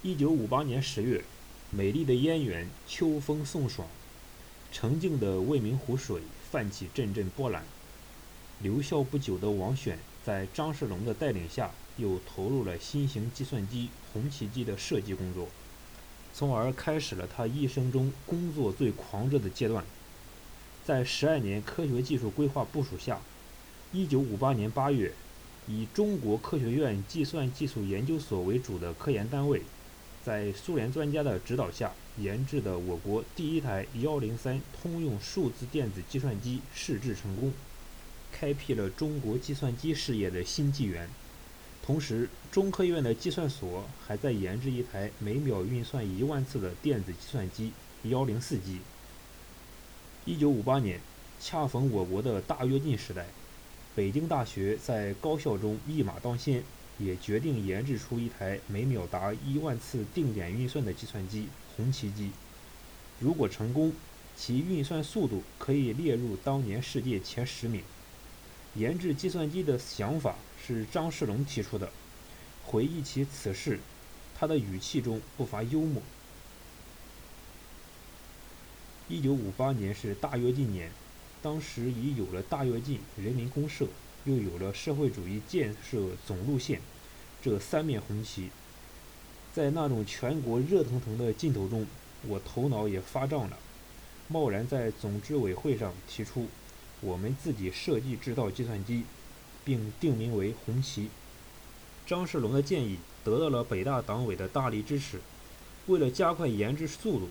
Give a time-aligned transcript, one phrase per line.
[0.00, 1.24] 一九五八年十月，
[1.72, 3.88] 美丽的燕园，秋风送爽，
[4.70, 6.22] 澄净的未名湖水
[6.52, 7.64] 泛起阵阵波澜。
[8.62, 15.48] 留校不久的王选，在张世龙的带领下，又投入了新型计算机红旗机的设计工作，
[16.32, 19.84] 从而开始了他一生中工作最狂热的阶段。
[20.86, 23.20] 在十二年科学技术规划部署下，
[23.92, 25.12] 一九五八年八月，
[25.66, 29.60] 以中国科学院计算技术研究所为主的科研单位。
[30.28, 37.50] 在苏联专家的指导下研制的我国第一台幺零三通用数字电子计算机试制成功，
[38.30, 41.08] 开辟了中国计算机事业的新纪元。
[41.82, 47.72] 同时，中科院的计算所还在研制一台每秒运算一万次的电子计算机
[48.02, 48.80] 幺零四机。
[50.26, 51.00] 一九五八年，
[51.40, 53.24] 恰逢我国的大跃进时代，
[53.96, 56.62] 北京大学在高校中一马当先。
[56.98, 62.32] 也决定研制出一台每秒达一万次定点运算的计算机——红旗机。
[63.20, 63.92] 如果成功，
[64.36, 67.82] 其运算速度可以列入当年世界前十名。
[68.74, 71.90] 研制计算机的想法是张世龙提出的。
[72.64, 73.78] 回忆起此事，
[74.36, 76.02] 他的语气中不乏幽默。
[79.08, 80.90] 一九五八年是大跃进年，
[81.40, 83.86] 当时已有了大跃进、人民公社。
[84.24, 86.82] 又有了社会主义建设总路线
[87.40, 88.50] 这三面红旗，
[89.54, 91.86] 在那种全国热腾腾的劲头中，
[92.26, 93.58] 我头脑也发胀了，
[94.26, 96.46] 贸然在总支委会上提出，
[97.00, 99.04] 我们自己设计制造计算机，
[99.64, 101.08] 并定名为“红旗”。
[102.06, 105.20] 张世龙的建议得到了北大党委的大力支持。
[105.86, 107.28] 为了加快研制速度，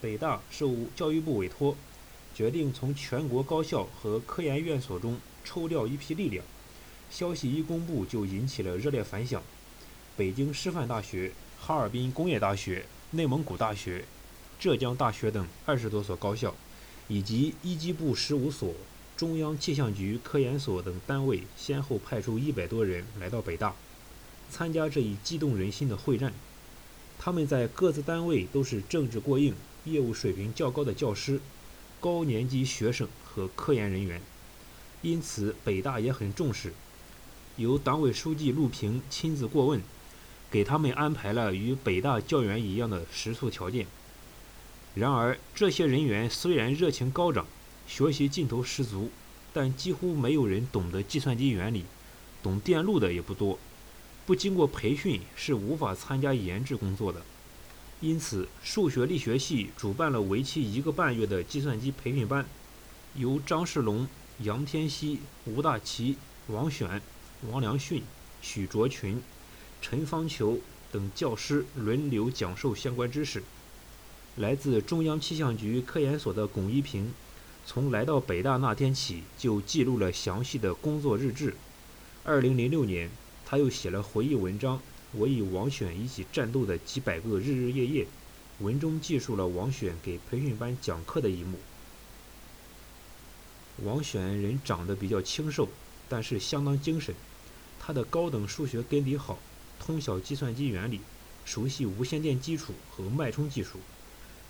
[0.00, 1.76] 北大受教育部委托，
[2.34, 5.18] 决定从全国高校和科研院所中。
[5.46, 6.42] 抽调一批力量，
[7.10, 9.42] 消息一公布就引起了热烈反响。
[10.16, 14.04] 北京师范大学、哈尔滨工业大学、内蒙古大学、
[14.58, 16.54] 浙江大学等二十多所高校，
[17.08, 18.74] 以及一机部十五所、
[19.16, 23.74] 中央气象局科研所等单位，先后派出一百多人来到北大，
[24.50, 26.32] 参加这一激动人心的会战。
[27.18, 31.40] 他们在各自单位都是政治过硬、业务水平较高的教师、
[32.00, 34.20] 高年级学生和科研人员。
[35.02, 36.72] 因此，北大也很重视，
[37.56, 39.80] 由党委书记陆平亲自过问，
[40.50, 43.86] 给他们安排了与北大教员一样的食宿条件。
[44.94, 47.46] 然而，这些人员虽然热情高涨，
[47.86, 49.10] 学习劲头十足，
[49.52, 51.84] 但几乎没有人懂得计算机原理，
[52.42, 53.58] 懂电路的也不多，
[54.26, 57.22] 不经过培训是无法参加研制工作的。
[58.00, 62.44] 因此，数学力学系主办了为期一个半月的计算机培训班，
[63.14, 64.08] 由张世龙。
[64.40, 66.16] 杨天锡、吴大奇、
[66.48, 67.00] 王选、
[67.50, 68.02] 王良训、
[68.40, 69.20] 许卓群、
[69.82, 70.58] 陈方球
[70.90, 73.42] 等教师轮流讲授相关知识。
[74.36, 77.12] 来自中央气象局科研所的龚一平，
[77.66, 81.54] 从来到北大那天起就记录了详细的工作日志。
[82.24, 83.10] 二零零六年，
[83.44, 84.78] 他又写了回忆文章
[85.12, 88.04] 《我与王选一起战斗的几百个日日夜夜》，
[88.60, 91.58] 文中记述了王选给培训班讲课的一幕。
[93.82, 95.68] 王选人长得比较清瘦，
[96.08, 97.14] 但是相当精神。
[97.86, 99.38] 他的高等数学根底好，
[99.78, 101.00] 通晓计算机原理，
[101.44, 103.78] 熟悉无线电基础和脉冲技术。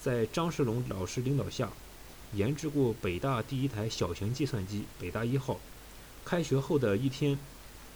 [0.00, 1.72] 在张世龙老师领导下，
[2.32, 5.58] 研制过北大第一台小型计算机“北大一号”。
[6.24, 7.36] 开学后的一天，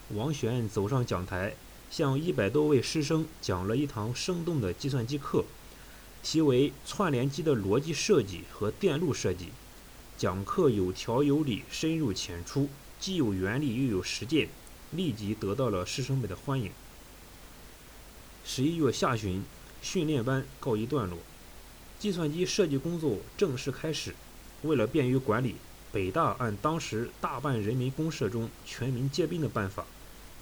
[0.08, 1.54] 王选走上讲台，
[1.88, 5.44] 向一百多位师生讲了一堂生动的计算机课，
[6.20, 9.50] 题为“串联机的逻辑设计和电路设计”。
[10.18, 12.68] 讲课有条有理，深入浅出，
[12.98, 14.48] 既有原理又有实践，
[14.92, 16.70] 立即得到了师生们的欢迎。
[18.44, 19.42] 十一月下旬，
[19.82, 21.18] 训练班告一段落，
[21.98, 24.14] 计算机设计工作正式开始。
[24.62, 25.56] 为了便于管理，
[25.92, 29.84] 北大按当时大半人民公社中全民皆兵的办法，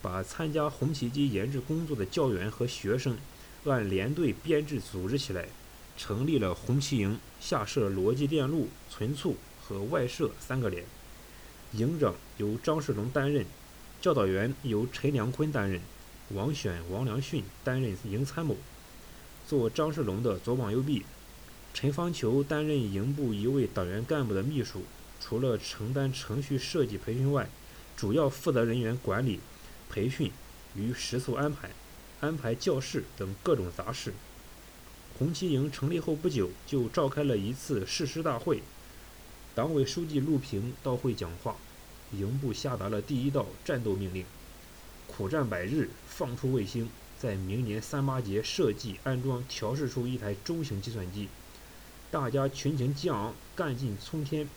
[0.00, 3.18] 把参加红旗机研制工作的教员和学生
[3.64, 5.48] 按连队编制组织起来，
[5.96, 9.36] 成立了红旗营，下设逻辑电路、存储。
[9.68, 10.84] 和外设三个连，
[11.72, 13.44] 营长由张世龙担任，
[14.00, 15.80] 教导员由陈良坤担任，
[16.30, 18.56] 王选、王良训担任营参谋，
[19.48, 21.04] 做张世龙的左膀右臂。
[21.74, 24.84] 陈方球担任营部一位党员干部的秘书，
[25.20, 27.48] 除了承担程序设计培训外，
[27.96, 29.40] 主要负责人员管理、
[29.90, 30.30] 培训
[30.74, 31.70] 与食宿安排、
[32.20, 34.12] 安排教室等各种杂事。
[35.18, 38.62] 红旗营成立后不久，就召开了一次誓师大会。
[39.54, 41.56] 党委书记陆平到会讲话，
[42.12, 44.24] 营部下达了第一道战斗命令：
[45.06, 46.88] 苦战百日，放出卫星，
[47.18, 51.28] 在明年三八节设计安装调试出一台中型计算机，
[52.10, 54.48] 大家群情激昂，干劲冲天。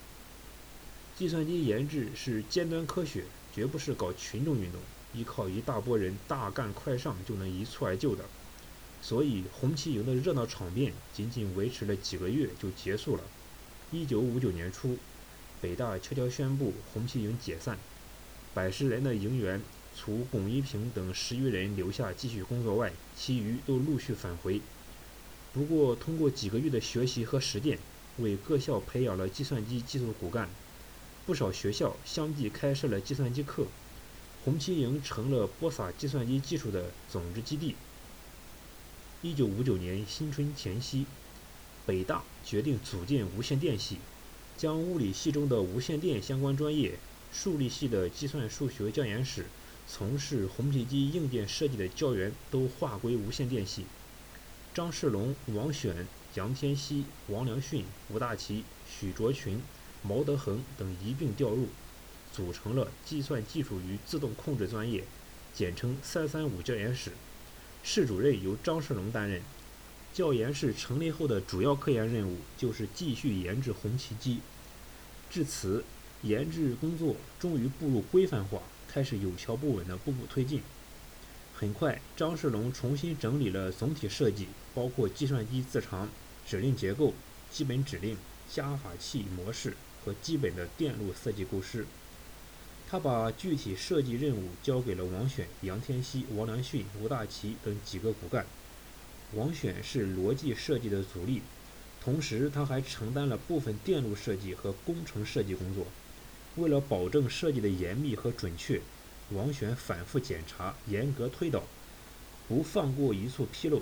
[1.18, 4.80] 计算机研制是尖端科学，绝不是搞群众运动，
[5.14, 8.24] 依靠一大波人大干快上就能一蹴而就的。
[9.02, 13.24] 所以红旗营的热闹场面仅仅维持了几个月就结束了。
[13.92, 14.98] 一九五九年初，
[15.62, 17.78] 北大悄悄宣布红旗营解散，
[18.54, 19.62] 百十人的营员。
[19.98, 24.62] 除龚一平等十余人留下继续工作外，其余都陆续返回。
[25.52, 27.80] 不过，通过几个月的学习和实践，
[28.20, 30.48] 为各校培养了计算机技术骨干。
[31.26, 33.66] 不少学校相继开设了计算机课，
[34.46, 37.76] 红旗营成了播撒计算机技术的种子基地。
[39.22, 41.06] 一九五九年新春前夕，
[41.86, 43.98] 北大决定组建无线电系，
[44.60, 47.00] 将物理系中的无线电相关专业、
[47.32, 49.46] 数理系的计算数学教研室。
[49.88, 53.86] 从事红旗机硬件设计的教员都划归无线电系，
[54.74, 59.62] 张世龙、王选、杨天锡、王良训、吴大奇、许卓群、
[60.04, 61.70] 毛德恒等一并调入，
[62.34, 65.06] 组成了计算技术与自动控制专业，
[65.56, 67.12] 简称“三三五”教研室。
[67.82, 69.42] 室主任由张世龙担任。
[70.14, 74.40] 教研室成立后的主要科研任务就是继续研制红旗机。
[75.30, 75.84] 至此，
[76.24, 78.62] 研制工作终于步入规范化。
[78.92, 80.64] 开始有条不紊地步步推进。
[81.54, 86.10] 很快，张世龙重新整理了总体设计，包括计算机自长、
[86.48, 87.14] 指令结构、
[87.52, 88.18] 基本指令、
[88.52, 91.86] 加法器模式和基本的电路设计构思。
[92.90, 98.48] 他把具体设计任务交给了王选、杨天锡、王良训、吴大奇等几个骨干。
[99.36, 101.44] 王选是逻辑设计的主力，
[102.04, 105.86] 同时他还承担了部分电路设计和工程设计工作。
[106.56, 108.82] 为了保证设计的严密和准确，
[109.32, 111.64] 王选反复检查、严格推导，
[112.48, 113.82] 不放过一处纰漏。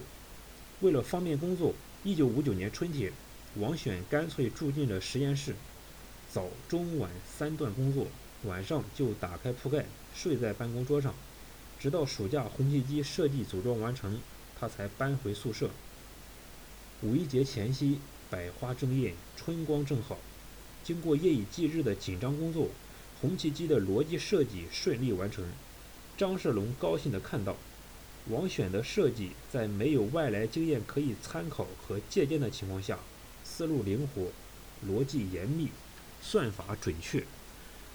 [0.81, 1.73] 为了方便工作
[2.03, 3.13] ，1959年春天，
[3.55, 5.55] 王选干脆住进了实验室，
[6.29, 8.07] 早、中、晚三段工作，
[8.43, 11.15] 晚上就打开铺盖睡在办公桌上，
[11.79, 14.19] 直到暑假红旗机设计组装完成，
[14.59, 15.69] 他才搬回宿舍。
[17.01, 17.99] 五一节前夕，
[18.29, 20.17] 百花争艳，春光正好。
[20.83, 22.69] 经过夜以继日的紧张工作，
[23.21, 25.45] 红旗机的逻辑设计顺利完成。
[26.17, 27.55] 张世龙高兴地看到，
[28.29, 32.97] 王选的设计在没有外来经验可以参考和借鉴的情况下，
[33.43, 34.31] 思路灵活，
[34.87, 35.67] 逻辑严密，
[36.21, 37.23] 算法准确。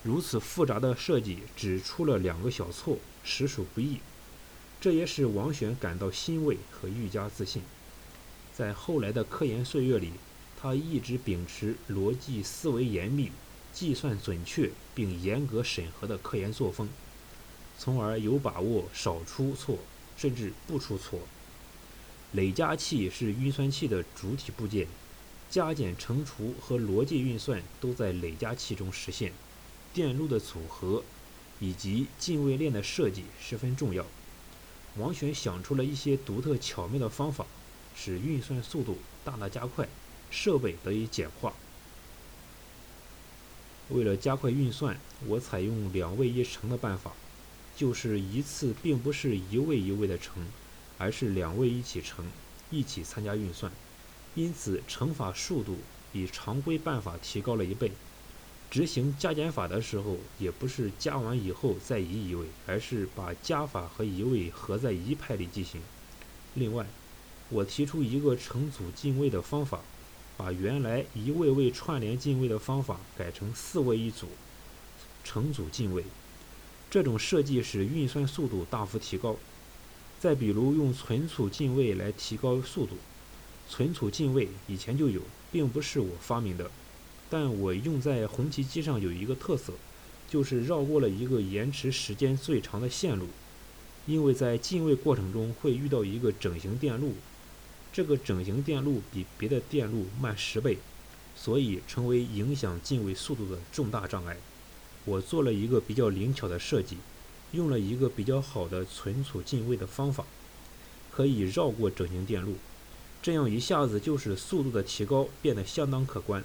[0.04, 3.98] 如此复杂的设计只出了两个小错，实属不易。
[4.82, 7.62] 这也使王选感到欣慰和愈加自信。
[8.52, 10.10] 在后来的科研岁月里。
[10.64, 13.32] 他一直秉持逻辑思维严密、
[13.72, 16.88] 计算准确并严格审核的科研作风，
[17.76, 19.76] 从而有把握少出错，
[20.16, 21.18] 甚至不出错。
[22.30, 24.86] 累加器是运算器的主体部件，
[25.50, 29.32] 加减乘除和逻辑运算都在累加器中实现。
[29.92, 31.02] 电路的组合
[31.58, 34.06] 以及进位链的设计十分重要。
[34.96, 37.46] 王选想出了一些独特巧妙的方法，
[37.96, 39.88] 使运算速度大大加快。
[40.34, 41.52] 设备得以简化。
[43.90, 47.12] 为了加快运算，我采用两位一乘的办法，
[47.76, 50.46] 就是一次并不是一位一位的乘，
[50.96, 52.24] 而是两位一起乘，
[52.70, 53.70] 一起参加运算。
[54.34, 55.76] 因此，乘法速度
[56.10, 57.92] 比常规办法提高了一倍。
[58.72, 65.78] 执行加减法的时候，也不是加完以后再移一位，而是把加法和移位合在一派里进行。
[66.54, 66.86] 另外，
[67.50, 69.80] 我提出一个乘组进位的方法。
[70.34, 74.26] 把原来一位位串联进位的方法改成四位一组，
[75.22, 76.02] 成组进位。
[76.90, 79.36] 这种设计使运算速度大幅提高。
[80.18, 82.96] 再比如用存储进位来提高速度，
[83.68, 85.20] 存储进位以前就有，
[85.52, 86.70] 并不是我发明的，
[87.32, 89.72] 但我用在红旗机上有一个特色，
[90.28, 93.26] 就是绕过了一个延迟时间最长的线路，
[94.06, 97.14] 因为在进位过程中会遇到一个整形电路。
[97.90, 100.76] 这个整形电路比别的电路慢十倍，
[101.34, 104.36] 所以成为影响进位速度的重大障碍。
[105.06, 106.98] 我做了一个比较灵巧的设计，
[107.52, 110.26] 用了一个比较好的存储进位的方法，
[111.10, 112.56] 可以绕过整形电路，
[113.22, 116.44] 这样一下子就使速度的提高变得相当可观。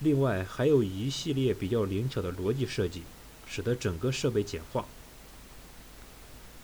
[0.00, 3.02] 另外还有一系列比较灵巧的逻辑设计，
[3.48, 4.86] 使得整个设备简化。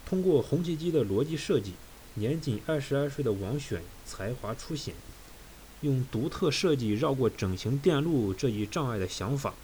[0.07, 1.75] 通过红旗机的逻辑设计。
[2.15, 4.95] 年仅二十二岁的王选才华初显，
[5.81, 9.55] 用独特设计绕过整形电路这一障碍的想法，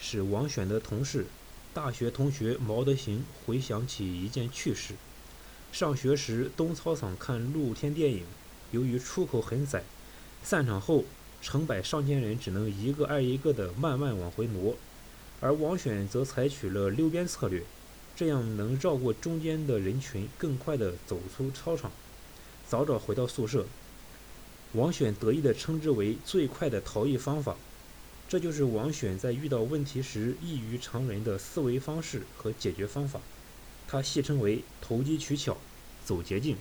[0.00, 1.26] 使王选的同事、
[1.72, 4.94] 大学同学毛德行回想起一件趣事：
[5.70, 8.24] 上学时东操场看露天电影，
[8.72, 9.84] 由于出口很窄，
[10.42, 11.04] 散场后
[11.44, 14.74] 成百上千人只能一个挨一个的慢慢往回挪，
[15.42, 17.62] 而王选则采取了溜边策略，
[18.16, 21.92] 这样能绕过中间的人群，更快地走出操场，
[22.66, 23.66] 早早回到宿舍。
[24.72, 27.54] 王选得意地称之为最快的逃逸方法。
[28.26, 33.20] 这就是王选在遇到问题时异于常人的思维方式和解决方法，
[33.86, 35.58] 他戏称为投机取巧、
[36.06, 36.56] 走捷径。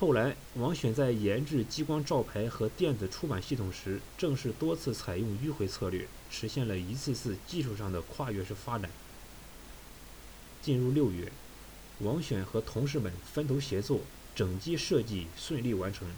[0.00, 8.90] 后来，王选在研制激光照排和电子出版系统时，正是多次采用迂回策略，实现了一次次技术上的跨越式发展。
[10.62, 11.30] 进入六月，
[11.98, 14.00] 王选和同事们分头协作，
[14.34, 16.08] 整机设计顺利完成。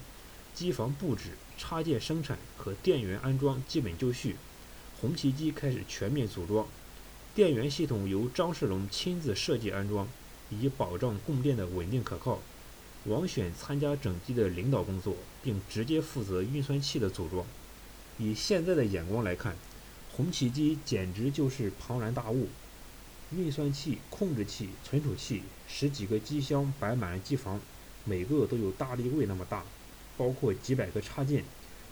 [0.53, 4.37] 机房布置、插件生产和电源安装基本就绪，
[5.01, 6.65] 红旗机开始全面组装。
[7.35, 10.07] 电源系统由张世龙亲自设计安装，
[10.49, 12.39] 以保障供电的稳定可靠。
[13.05, 17.45] 王选参加整机的领导工作，并直接负责运算器的组装。
[18.17, 19.55] 以现在的眼光来看，
[20.13, 22.47] 红旗机简直就是庞然大物。
[23.35, 27.59] 运算器、控制器、存储器，十几个机箱摆满了机房，
[28.05, 29.63] 每个都有大立柜那么大。
[30.15, 31.43] 包括几百个插件、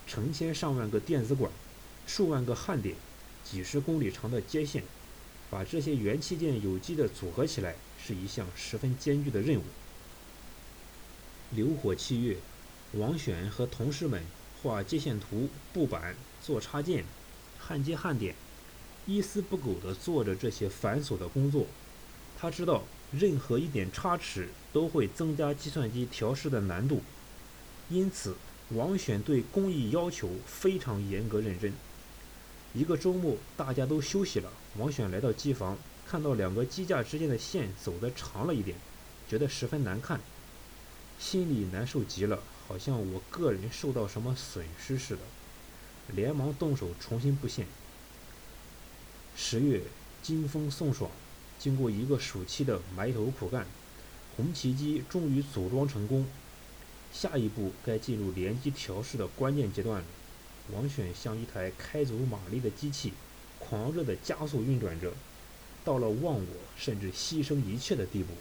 [0.07, 1.51] 成千上万个电子管、
[2.05, 2.95] 数万个焊点、
[3.43, 4.83] 几十公里长的接线，
[5.49, 9.63] 把这些元器件有机的组合起来，是一项十分艰巨的任务。
[11.53, 12.37] 流火七月，
[12.93, 14.23] 王选和同事们
[14.63, 17.03] 画接线图、布板、做插件、
[17.59, 18.33] 焊接焊点，
[19.05, 21.67] 一丝不苟地做着这些繁琐的工作。
[22.39, 27.01] 他知道，任何一点差池都会增加计算机调试的难度。
[27.89, 28.37] 因此，
[28.69, 31.73] 王选对工艺要求非常严格认真。
[32.73, 35.77] 一个周末，大家都休息了，王选来到机房，
[36.07, 38.77] 看到两个机架之间的线走得长了一点，
[39.27, 40.21] 觉得十分难看，
[41.21, 45.21] 心里难受极了，好像我个人受到什么损失似的，
[46.15, 47.67] 连忙动手重新布线。
[49.37, 49.83] 十月，
[50.23, 51.11] 金风送爽，
[51.59, 53.67] 经过一个暑期的埋头苦干，
[54.35, 56.25] 红旗机终于组装成功。
[57.13, 60.07] 下一步该进入联机调试的关键阶段了。
[60.73, 63.13] 王选像一台开足马力的机器，
[63.59, 65.13] 狂热的加速运转着，
[65.85, 68.33] 到了忘我甚至牺牲一切的地步。